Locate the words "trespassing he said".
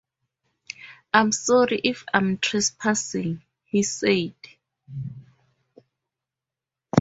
2.39-4.33